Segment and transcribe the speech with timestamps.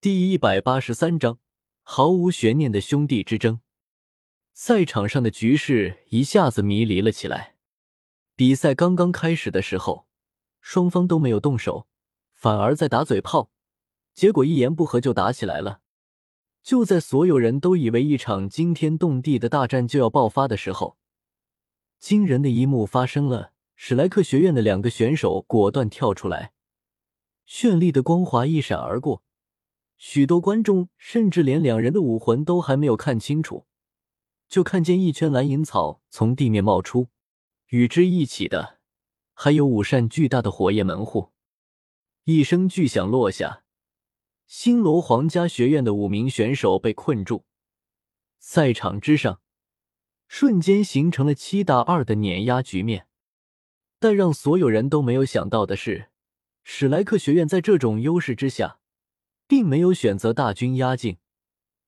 [0.00, 1.40] 第一百八十三章，
[1.82, 3.60] 毫无悬念的兄弟之争。
[4.52, 7.56] 赛场上的局势一下子迷离了起来。
[8.36, 10.06] 比赛刚刚开始的时候，
[10.60, 11.88] 双方都没有动手，
[12.32, 13.50] 反而在打嘴炮，
[14.14, 15.80] 结果一言不合就打起来了。
[16.62, 20.96] 就在所有人都以为一场惊天动地的大战就要爆发的时候，
[21.98, 26.52] 惊人的一幕发生了：史莱克学院的两个选手果断跳出来，
[27.48, 29.24] 绚丽的光华一闪而过。
[29.98, 33.66] 许多观众甚至连两人的武魂都还没有看清楚，
[34.48, 37.08] 就看见一圈蓝银草从地面冒出，
[37.70, 38.78] 与之一起的
[39.34, 41.32] 还有五扇巨大的火焰门户。
[42.22, 43.64] 一声巨响落下，
[44.46, 47.44] 星罗皇家学院的五名选手被困住，
[48.38, 49.40] 赛场之上
[50.28, 53.08] 瞬间形成了七打二的碾压局面。
[53.98, 56.10] 但让所有人都没有想到的是，
[56.62, 58.77] 史莱克学院在这种优势之下。
[59.48, 61.16] 并没有选择大军压境，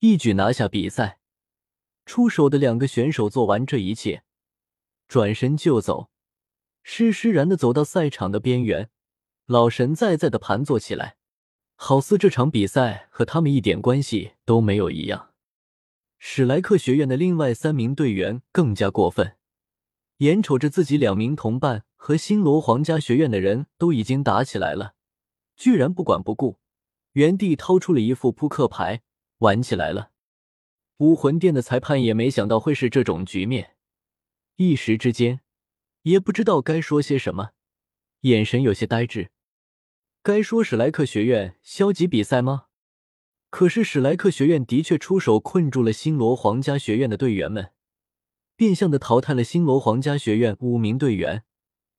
[0.00, 1.18] 一举拿下比赛。
[2.04, 4.22] 出手的两个选手做完这一切，
[5.08, 6.10] 转身就走，
[6.84, 8.90] 施施然的走到赛场的边缘，
[9.46, 11.16] 老神在在的盘坐起来，
[11.74, 15.30] 好似这场比赛和他们一点关系都没有一样。
[16.18, 19.36] 史莱克学院的另外三名队员更加过分，
[20.18, 24.94] 眼瞅着自己两名同伴和星罗皇家学院的人都已经打起来了，
[25.56, 26.58] 居然不管不顾。
[27.16, 29.00] 原地掏出了一副扑克牌，
[29.38, 30.10] 玩起来了。
[30.98, 33.76] 武魂殿的裁判也没想到会是这种局面，
[34.56, 35.40] 一时之间
[36.02, 37.52] 也不知道该说些什么，
[38.20, 39.30] 眼神有些呆滞。
[40.22, 42.66] 该说史莱克学院消极比赛吗？
[43.48, 47.72] 可是史莱克学院的确出手困住了星罗皇家学院的队员们，
[48.56, 51.44] 变相的淘汰了星罗皇家学院五名队员。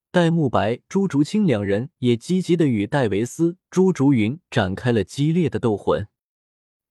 [0.09, 6.07] 戴沐白、朱竹清两人也积极的与戴维斯、朱竹云展开了激烈的斗魂。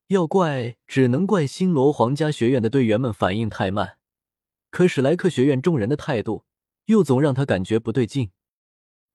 [0.09, 3.98] 要怪，只能怪星罗皇家学院的队员们反应太慢。
[4.70, 6.44] 可史莱克学院众人的态度
[6.84, 8.31] 又总让他感觉不对劲。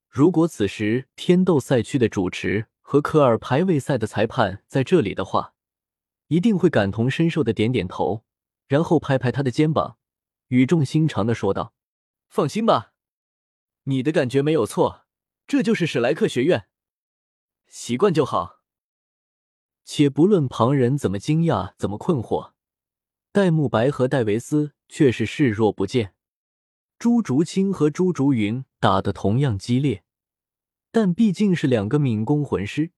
[0.10, 5.54] 如果此时天斗赛区的主持和科尔排位赛的裁判在这里的话，
[6.28, 8.26] 一定会感同身受的点点头，
[8.68, 9.98] 然后拍拍他的肩膀，
[10.48, 11.74] 语重心长的说道
[12.28, 12.91] ：“放心吧。”
[13.84, 15.06] 你的感觉没有错，
[15.48, 16.68] 这就是史莱克学院，
[17.68, 18.62] 习惯就好。
[19.84, 22.52] 且不论旁人怎么惊讶、怎么困惑，
[23.32, 26.14] 戴沐白和戴维斯却是视若不见。
[27.00, 30.04] 朱竹清和朱竹云打得同样激烈，
[30.92, 32.92] 但毕竟是两个敏攻魂师，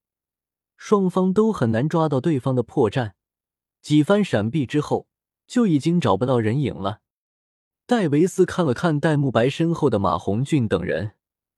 [0.75, 3.13] 双方都很难抓到对方的破绽。
[3.81, 5.07] 几番闪避之后，
[5.47, 7.02] 就已经找不到人影了。
[7.85, 11.15] 戴维斯看了看戴沐白身后的马红俊等人，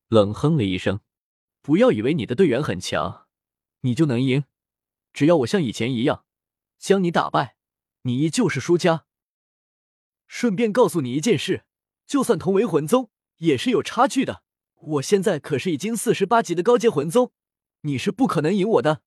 [0.08, 1.02] 冷哼了一声
[1.62, 3.28] ：“不要以为你的队员很强，
[3.82, 4.46] 你就能赢。
[5.14, 6.26] 只要我像以前一样
[6.80, 7.58] 将你打败，
[8.02, 9.06] 你依旧是输家。
[10.28, 11.66] 顺便告诉你一件事，
[12.08, 14.42] 就算同为魂宗，也是有差距的。
[14.82, 17.32] 我现在可是已经四十八级的高阶魂宗，
[17.82, 19.04] 你是不可能赢我的。”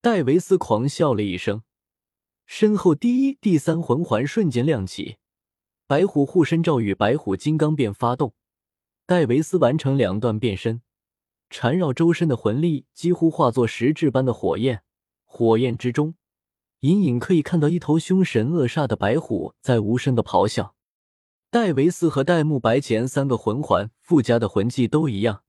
[0.00, 1.62] 戴维斯狂笑了一声，
[2.46, 5.18] 身后第一、第三魂环瞬间亮起。
[5.90, 8.32] 白虎护身罩与白虎金刚变发动，
[9.06, 10.82] 戴维斯完成两段变身，
[11.50, 14.84] 缠绕周身的魂力几乎化作实质般的火焰。
[15.24, 16.14] 火焰之中，
[16.82, 20.76] 隐隐可以看到一头凶神恶煞的白虎在无声的咆哮。
[21.50, 25.42] 戴维斯和戴沐白前三个魂环附加的魂技都一样，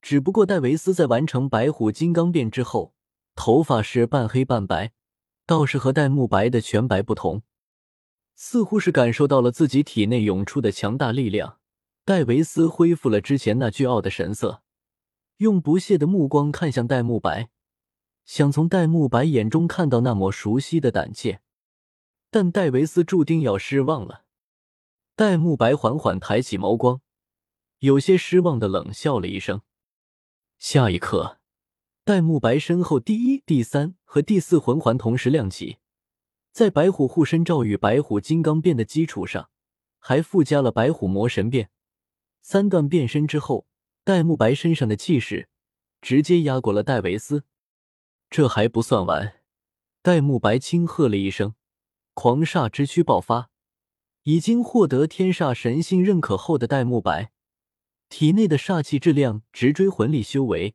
[0.00, 2.94] 只不过戴维斯在完成白虎金刚变之后，
[3.34, 4.92] 头发是半黑半白，
[5.46, 7.42] 倒是和戴沐白的全白不同。
[8.38, 11.58] 似乎是感受到了自己体内涌出的强大力量，
[12.04, 14.62] 戴维斯恢复了之前那倨傲的神色，
[15.38, 17.48] 用不屑的目光看向戴沐白，
[18.26, 21.40] 想从戴沐白眼中看到那抹熟悉的胆怯，
[22.30, 24.24] 但戴维斯注定要失望了。
[25.14, 27.00] 戴沐白缓缓抬起眸光，
[27.78, 29.62] 有些失望的冷笑了一声。
[30.58, 31.38] 下一刻，
[32.04, 35.78] 戴沐白身后第一、第三和第四魂环同时亮起。
[36.56, 39.50] 在白虎护身罩与白虎金刚变的基础上，
[39.98, 41.68] 还附加了白虎魔神变。
[42.40, 43.66] 三段变身之后，
[44.04, 45.50] 戴沐白身上的气势
[46.00, 47.44] 直接压过了戴维斯。
[48.30, 49.34] 这还不算完，
[50.00, 51.54] 戴沐白轻喝了一声，
[52.14, 53.50] 狂煞之躯爆发。
[54.22, 57.32] 已经获得天煞神性认可后的戴沐白，
[58.08, 60.74] 体内的煞气质量直追魂力修为。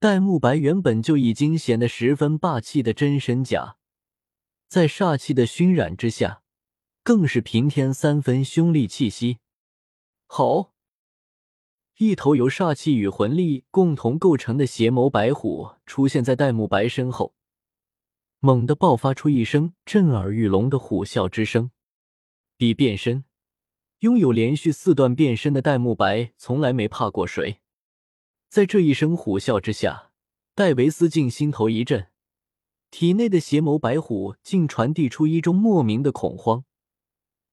[0.00, 3.76] 戴沐白原本就已经显得十分霸气的真身甲。
[4.68, 6.42] 在煞气的熏染之下，
[7.02, 9.38] 更是平添三分凶戾气息。
[10.26, 10.72] 好，
[11.98, 17.34] 一头由煞气与魂力共同构成的邪眸白虎出现在戴沐白身后，
[18.40, 21.70] 猛地爆发出一声震耳欲聋的虎啸之声。
[22.56, 23.24] 比变身，
[24.00, 27.60] 拥有连续四段变身的戴沐白从来没怕过谁。
[28.48, 30.10] 在这一声虎啸之下，
[30.54, 32.08] 戴维斯竟心头一震，
[32.98, 36.64] 体内的邪眸白虎竟传递出一种莫名的恐慌，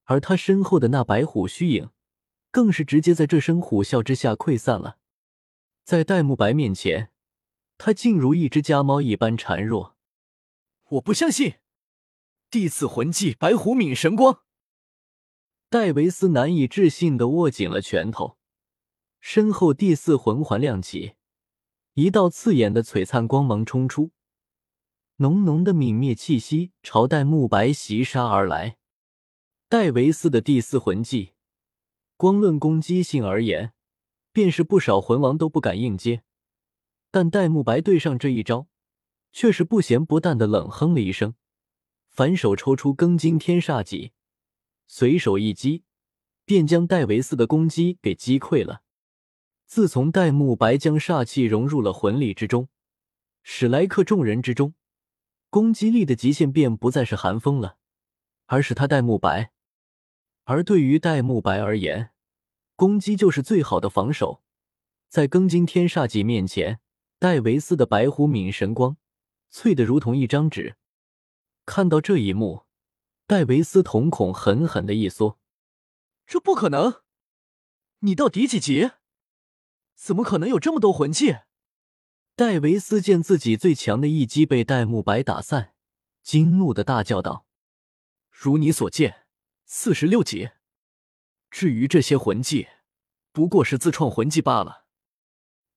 [0.06, 1.90] 而他身后的那白虎虚影，
[2.50, 5.00] 更是直接在这声虎啸之下溃散了。
[5.84, 7.12] 在戴沐白面前，
[7.78, 9.98] 他竟如一只家猫一般孱弱。
[10.92, 11.56] 我不相信！
[12.50, 14.44] 第四魂技白虎泯神光。
[15.70, 18.38] 戴维斯难以置信的握紧了拳头，
[19.20, 21.16] 身后第四魂环亮起，
[21.96, 24.12] 一道刺眼的璀璨光芒冲出，
[25.18, 28.78] 浓浓的泯灭气息朝戴沐白袭杀而来。
[29.70, 31.34] 戴维斯的第四魂技，
[32.18, 33.74] 光论攻击性而言，
[34.32, 36.24] 便是不少魂王都不敢应接，
[37.12, 38.68] 但戴沐白对上这一招，
[39.32, 41.36] 却是不咸不淡的冷哼了一声，
[42.08, 44.14] 反手抽出庚金天煞戟。
[44.88, 45.84] 随手一击，
[46.44, 48.82] 便将戴维斯的攻击给击溃了。
[49.66, 52.68] 自从戴沐白将煞气融入了魂力之中，
[53.44, 54.76] 史莱克众人之中，
[55.54, 57.78] 攻击力的极限便不再是寒风了，
[58.48, 59.52] 而是他戴沐白。
[60.46, 62.10] 而对于戴沐白而言，
[62.76, 64.42] 攻击就是最好的防守。
[65.10, 66.80] 在庚金天煞戟面前，
[67.20, 68.98] 戴维斯的白虎泯神光
[69.52, 70.76] 脆得如同一张纸。
[71.68, 72.64] 看到这一幕。
[73.28, 75.38] 戴维斯瞳孔狠狠的一缩，
[76.26, 77.04] 这不可能！
[78.00, 78.90] 你到底几级？
[79.94, 81.38] 怎么可能有这么多魂技？
[82.36, 85.76] 戴维斯见自己最强的一击被戴沐白打散，
[86.24, 87.46] 惊怒的大叫道
[88.32, 89.28] ：“如你所见，
[89.66, 90.50] 四十六级。
[91.52, 92.70] 至于这些魂技，
[93.32, 94.86] 不过是自创魂技罢了。”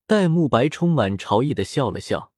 [0.07, 2.31] 戴沐白充满嘲意的笑了笑，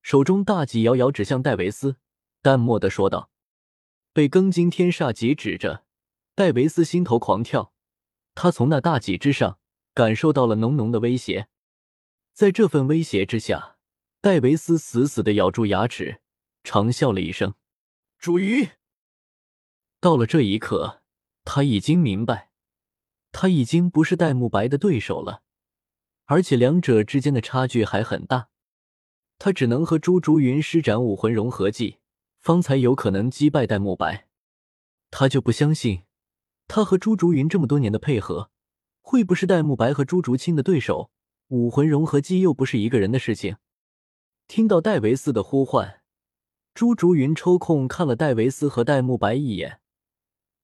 [0.00, 1.96] 手中大戟遥遥指向戴维斯，
[2.42, 3.30] 淡漠的说道。
[4.12, 5.84] 被庚金天煞戟指着，
[6.36, 7.72] 戴维斯心头狂跳。
[8.36, 9.58] 他从那大戟之上
[9.92, 11.48] 感受到了浓浓的威胁，
[12.40, 13.76] 在这份威胁之下，
[14.22, 16.22] 戴维斯死死的咬住牙齿，
[16.64, 17.52] 长笑了一声。
[18.18, 18.70] 朱鱼，
[20.00, 21.02] 到了这一刻，
[21.44, 22.50] 他已经明白，
[23.30, 25.42] 他已经不是戴沐白的对手了，
[26.24, 28.48] 而且两者之间的差距还很大。
[29.38, 31.98] 他只能和朱竹云施展武魂融合技。
[32.38, 34.28] 方才有可能击败戴沐白，
[35.10, 36.04] 他就不相信
[36.66, 38.50] 他和朱竹云这么多年的配合
[39.02, 41.10] 会不是戴沐白和朱竹清的对手。
[41.50, 43.56] 武魂融合技又不是一个人的事情。
[44.46, 46.02] 听到戴维斯的呼唤，
[46.74, 49.80] 朱竹云抽空看了戴维斯和戴沐白一眼，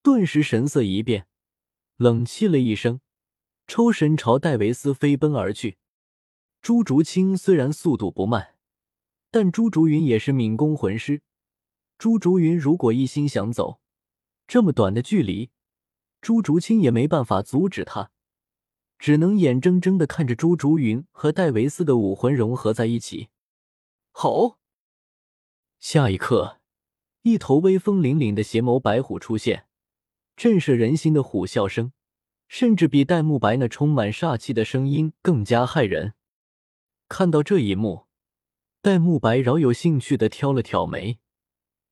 [0.00, 1.26] 顿时神色一变，
[1.96, 3.00] 冷气了一声，
[3.66, 5.78] 抽身朝戴维斯飞奔而去。
[6.62, 8.54] 朱竹清虽然速度不慢，
[9.32, 11.20] 但朱竹云也是敏攻魂师。
[11.98, 13.80] 朱竹云如果一心想走
[14.46, 15.50] 这么短的距离，
[16.20, 18.12] 朱竹清也没办法阻止他，
[18.98, 23.28] 只能眼睁睁的看着朱竹云和戴维斯的武魂融合在一起。
[24.10, 24.58] 吼！
[25.78, 26.60] 下一刻，
[27.22, 29.66] 一头威风凛凛的邪眸白虎出现，
[30.36, 31.92] 震慑人心的虎啸声，
[32.48, 36.14] 甚至比戴沐白那充满煞气的声音更加骇人。
[37.08, 38.06] 看到这一幕，
[38.80, 41.18] 戴沐白饶有兴趣的挑了挑眉。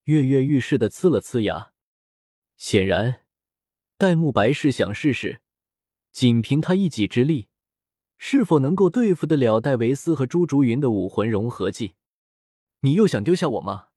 [0.04, 1.72] 跃跃欲试的呲了呲牙，
[2.56, 3.22] 显然，
[3.96, 5.40] 戴沐白是想试试，
[6.14, 7.48] 仅凭他一己之力，
[8.18, 11.96] 是否能够对付得了戴维斯和朱竹云的武魂融合技。
[12.82, 13.88] 你又想丢下我吗？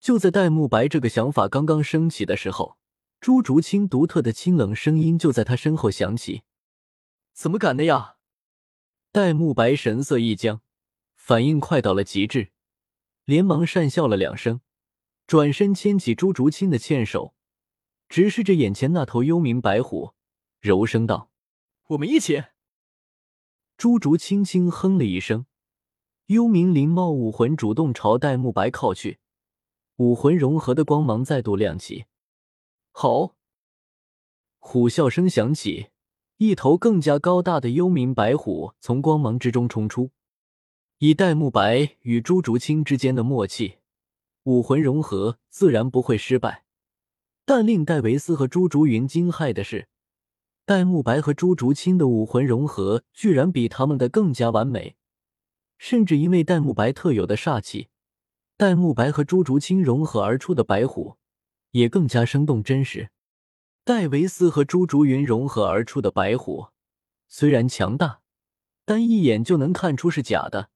[0.00, 2.78] 就在戴沐白这个想法刚刚升起的时候，
[3.20, 6.44] 朱竹清独特的清冷声音就在他身后响起
[7.36, 8.14] ：“怎么敢的呀？”
[9.12, 10.62] 戴沐白神色一僵，
[11.16, 12.48] 反应快到了极致，
[13.26, 14.62] 连忙讪笑了两声。
[15.26, 17.34] 转身牵起朱竹清的纤手，
[18.08, 20.14] 直视着眼前那头幽冥白虎，
[20.66, 21.30] 柔声道
[21.90, 22.42] ：“我们一起。”
[23.78, 25.46] 朱竹清轻哼了一声，
[26.26, 29.20] 幽冥灵貌武魂主动朝戴沐白靠去，
[29.98, 32.06] 武魂融合的光芒再度亮起。
[32.90, 33.36] 好，
[34.58, 35.90] 虎啸声响起，
[36.38, 40.10] 一头更加高大的幽冥白虎从光芒之中冲出，
[40.98, 43.76] 以戴沐白与朱竹清之间的默契。
[44.42, 46.64] 武魂融合自然不会失败，
[47.44, 49.88] 但令戴维斯和朱竹云惊骇的是，
[50.66, 54.96] 戴沐白和朱竹清的武魂融合居然比他们的更加完美，
[55.78, 57.86] 甚至因为戴沐白特有的煞气，
[58.56, 61.18] 戴沐白和朱竹清融合而出的白虎
[61.70, 63.10] 也更加生动真实。
[63.84, 66.66] 戴维斯和朱竹云融合而出的白虎
[67.28, 68.18] 虽然强大，
[68.84, 70.70] 但一眼就能看出是假的，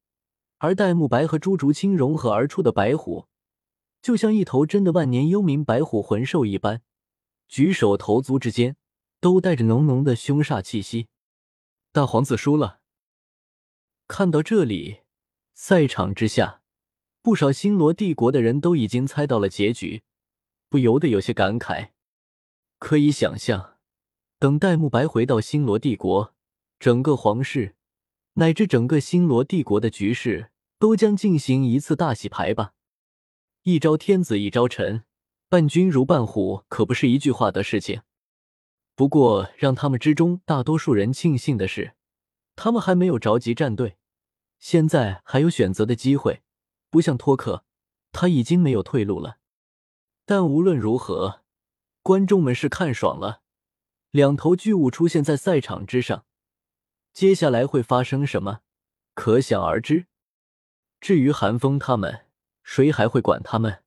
[0.59, 3.27] 而戴沐白和朱竹清融合而出的白虎。
[4.01, 6.81] 就像一头真的万年幽冥白虎魂兽一般，
[7.49, 8.77] 举手投足之间
[9.21, 11.09] 都带着浓浓的凶煞气息。
[11.93, 12.81] 大皇子输了。
[14.09, 15.01] 看到这里，
[15.55, 16.63] 赛场之下，
[17.23, 20.03] 不少星罗帝国的人都已经猜到了结局，
[20.69, 21.91] 不由得有些感慨。
[22.79, 23.77] 可以想象，
[24.39, 26.35] 等戴沐白回到星罗帝国，
[26.79, 27.77] 整个皇室
[28.35, 32.73] 乃至整个星罗帝国的局势都将进行一次大洗牌吧。
[33.65, 35.05] 一朝天子一朝臣，
[35.49, 38.01] 伴君如伴虎，可不是一句话的事情。
[39.01, 41.95] 不过，让他们之中大多数人庆幸的是，
[42.55, 43.97] 他们还没有着急站队，
[44.59, 46.43] 现在还有选择的机会。
[46.91, 47.65] 不像托克，
[48.13, 49.39] 他已经没有退路了。
[50.27, 51.41] 但无论如何，
[52.03, 53.41] 观众们是看爽了，
[54.11, 56.27] 两头巨物出现在赛场之上，
[57.15, 58.61] 接下来会发生什么，
[59.15, 60.09] 可想而知。
[61.01, 62.27] 至于韩风他们。
[62.63, 63.83] 谁还会管他们？